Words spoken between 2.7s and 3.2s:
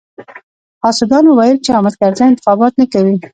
نه کوي.